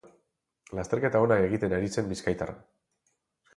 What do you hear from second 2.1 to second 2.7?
bizkaitarra.